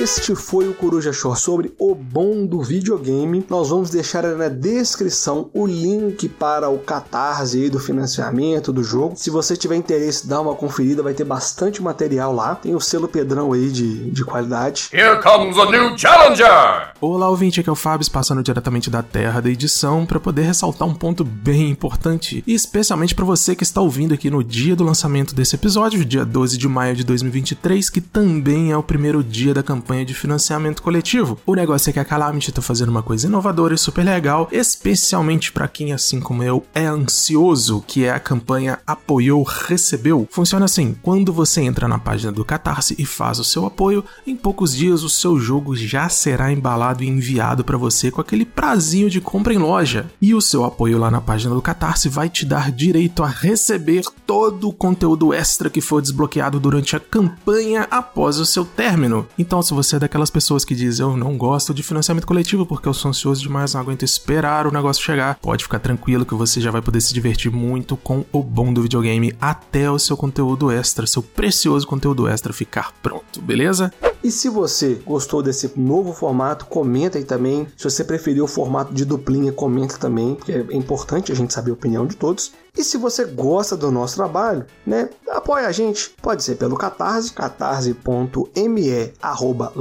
Este 0.00 0.32
foi 0.36 0.68
o 0.68 0.74
Coruja 0.74 1.12
Shore 1.12 1.36
sobre 1.36 1.74
o 1.76 1.92
bom 1.92 2.46
do 2.46 2.62
videogame. 2.62 3.44
Nós 3.50 3.70
vamos 3.70 3.90
deixar 3.90 4.22
na 4.36 4.48
descrição 4.48 5.50
o 5.52 5.66
link 5.66 6.28
para 6.28 6.68
o 6.68 6.78
Catarse 6.78 7.60
aí 7.60 7.68
do 7.68 7.80
financiamento 7.80 8.72
do 8.72 8.84
jogo. 8.84 9.16
Se 9.16 9.28
você 9.28 9.56
tiver 9.56 9.74
interesse, 9.74 10.28
dá 10.28 10.40
uma 10.40 10.54
conferida, 10.54 11.02
vai 11.02 11.14
ter 11.14 11.24
bastante 11.24 11.82
material 11.82 12.32
lá. 12.32 12.54
Tem 12.54 12.76
o 12.76 12.80
selo 12.80 13.08
Pedrão 13.08 13.52
aí 13.52 13.72
de, 13.72 14.08
de 14.12 14.24
qualidade. 14.24 14.88
Here 14.92 15.20
comes 15.20 15.58
a 15.58 15.68
new 15.68 15.98
challenger! 15.98 16.92
Olá, 17.00 17.28
ouvinte, 17.28 17.58
aqui 17.58 17.68
é 17.68 17.72
o 17.72 17.76
Fábio, 17.76 18.08
passando 18.08 18.42
diretamente 18.42 18.90
da 18.90 19.02
terra 19.02 19.40
da 19.40 19.50
edição 19.50 20.06
para 20.06 20.20
poder 20.20 20.42
ressaltar 20.42 20.86
um 20.86 20.94
ponto 20.94 21.24
bem 21.24 21.70
importante, 21.70 22.42
e 22.46 22.54
especialmente 22.54 23.14
para 23.14 23.24
você 23.24 23.54
que 23.54 23.62
está 23.62 23.80
ouvindo 23.80 24.14
aqui 24.14 24.30
no 24.30 24.42
dia 24.42 24.74
do 24.74 24.82
lançamento 24.82 25.34
desse 25.34 25.54
episódio, 25.54 26.04
dia 26.04 26.24
12 26.24 26.58
de 26.58 26.68
maio 26.68 26.96
de 26.96 27.04
2023, 27.04 27.88
que 27.90 28.00
também 28.00 28.72
é 28.72 28.76
o 28.76 28.82
primeiro 28.82 29.22
dia 29.22 29.54
da 29.54 29.62
campanha 29.62 29.87
de 30.04 30.14
financiamento 30.14 30.82
coletivo. 30.82 31.38
O 31.46 31.54
negócio 31.54 31.90
é 31.90 31.92
que 31.92 31.98
a 31.98 32.04
Calamity 32.04 32.52
tá 32.52 32.60
fazendo 32.60 32.90
uma 32.90 33.02
coisa 33.02 33.26
inovadora 33.26 33.74
e 33.74 33.78
super 33.78 34.04
legal, 34.04 34.48
especialmente 34.52 35.50
para 35.50 35.66
quem, 35.66 35.92
assim 35.92 36.20
como 36.20 36.42
eu, 36.42 36.64
é 36.74 36.84
ansioso, 36.84 37.82
que 37.86 38.04
é 38.04 38.10
a 38.10 38.20
campanha 38.20 38.78
Apoiou 38.86 39.42
Recebeu. 39.42 40.28
Funciona 40.30 40.66
assim: 40.66 40.94
quando 41.02 41.32
você 41.32 41.62
entra 41.62 41.88
na 41.88 41.98
página 41.98 42.30
do 42.30 42.44
Catarse 42.44 42.94
e 42.98 43.06
faz 43.06 43.38
o 43.38 43.44
seu 43.44 43.66
apoio, 43.66 44.04
em 44.26 44.36
poucos 44.36 44.76
dias 44.76 45.02
o 45.02 45.08
seu 45.08 45.38
jogo 45.38 45.74
já 45.74 46.08
será 46.08 46.52
embalado 46.52 47.02
e 47.02 47.08
enviado 47.08 47.64
para 47.64 47.78
você 47.78 48.10
com 48.10 48.20
aquele 48.20 48.44
prazinho 48.44 49.08
de 49.08 49.20
compra 49.20 49.54
em 49.54 49.58
loja. 49.58 50.06
E 50.20 50.34
o 50.34 50.40
seu 50.40 50.64
apoio 50.64 50.98
lá 50.98 51.10
na 51.10 51.20
página 51.20 51.54
do 51.54 51.62
Catarse 51.62 52.08
vai 52.08 52.28
te 52.28 52.44
dar 52.44 52.70
direito 52.70 53.22
a 53.22 53.26
receber 53.26 54.02
todo 54.26 54.68
o 54.68 54.72
conteúdo 54.72 55.32
extra 55.32 55.70
que 55.70 55.80
for 55.80 56.02
desbloqueado 56.02 56.60
durante 56.60 56.94
a 56.96 57.00
campanha 57.00 57.86
após 57.90 58.38
o 58.38 58.46
seu 58.46 58.64
término. 58.64 59.26
Então, 59.38 59.62
se 59.62 59.74
você 59.78 59.94
é 59.94 59.98
daquelas 60.00 60.28
pessoas 60.28 60.64
que 60.64 60.74
diz 60.74 60.98
eu 60.98 61.16
não 61.16 61.38
gosto 61.38 61.72
de 61.72 61.84
financiamento 61.84 62.26
coletivo 62.26 62.66
porque 62.66 62.88
eu 62.88 62.92
sou 62.92 63.10
ansioso 63.10 63.40
demais, 63.40 63.74
não 63.74 63.80
aguento 63.80 64.02
esperar 64.02 64.66
o 64.66 64.72
negócio 64.72 65.04
chegar, 65.04 65.38
pode 65.40 65.62
ficar 65.62 65.78
tranquilo 65.78 66.26
que 66.26 66.34
você 66.34 66.60
já 66.60 66.72
vai 66.72 66.82
poder 66.82 67.00
se 67.00 67.14
divertir 67.14 67.52
muito 67.52 67.96
com 67.96 68.24
o 68.32 68.42
bom 68.42 68.72
do 68.72 68.82
videogame 68.82 69.32
até 69.40 69.88
o 69.88 69.96
seu 69.96 70.16
conteúdo 70.16 70.72
extra, 70.72 71.06
seu 71.06 71.22
precioso 71.22 71.86
conteúdo 71.86 72.26
extra 72.26 72.52
ficar 72.52 72.92
pronto, 73.00 73.40
beleza? 73.40 73.92
E 74.22 74.32
se 74.32 74.48
você 74.48 75.00
gostou 75.06 75.44
desse 75.44 75.72
novo 75.76 76.12
formato, 76.12 76.66
comenta 76.66 77.18
aí 77.18 77.24
também. 77.24 77.68
Se 77.76 77.84
você 77.84 78.02
preferiu 78.02 78.44
o 78.44 78.48
formato 78.48 78.92
de 78.92 79.04
duplinha, 79.04 79.52
comenta 79.52 79.96
também, 79.96 80.34
porque 80.34 80.50
é 80.50 80.76
importante 80.76 81.30
a 81.30 81.36
gente 81.36 81.54
saber 81.54 81.70
a 81.70 81.74
opinião 81.74 82.04
de 82.04 82.16
todos. 82.16 82.52
E 82.78 82.84
se 82.84 82.96
você 82.96 83.24
gosta 83.24 83.76
do 83.76 83.90
nosso 83.90 84.14
trabalho, 84.14 84.64
né, 84.86 85.10
apoia 85.28 85.66
a 85.66 85.72
gente. 85.72 86.10
Pode 86.22 86.44
ser 86.44 86.54
pelo 86.54 86.76
Catarse, 86.76 87.32
catarse.me 87.32 89.12
arroba 89.20 89.72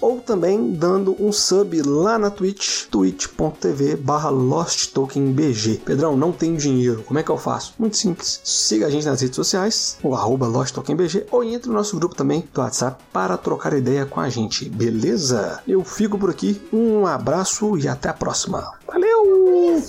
ou 0.00 0.20
também 0.20 0.72
dando 0.72 1.16
um 1.18 1.32
sub 1.32 1.82
lá 1.82 2.16
na 2.16 2.30
Twitch, 2.30 2.86
twitch.tv 2.86 3.96
barra. 3.96 4.30
Pedrão, 5.84 6.16
não 6.16 6.30
tenho 6.30 6.56
dinheiro, 6.56 7.02
como 7.02 7.18
é 7.18 7.24
que 7.24 7.30
eu 7.30 7.36
faço? 7.36 7.74
Muito 7.76 7.96
simples, 7.96 8.40
siga 8.44 8.86
a 8.86 8.90
gente 8.90 9.06
nas 9.06 9.20
redes 9.20 9.34
sociais, 9.34 9.98
o 10.00 10.14
arroba 10.14 10.46
LostTokenBG 10.46 11.26
ou 11.32 11.42
entre 11.42 11.68
no 11.68 11.74
nosso 11.74 11.96
grupo 11.96 12.14
também 12.14 12.48
do 12.52 12.60
WhatsApp 12.60 13.02
para 13.12 13.36
trocar 13.36 13.72
ideia 13.72 14.06
com 14.06 14.20
a 14.20 14.28
gente, 14.28 14.68
beleza? 14.68 15.60
Eu 15.66 15.82
fico 15.82 16.16
por 16.16 16.30
aqui, 16.30 16.62
um 16.72 17.04
abraço 17.04 17.76
e 17.76 17.88
até 17.88 18.10
a 18.10 18.14
próxima. 18.14 18.72
Valeu! 18.86 19.82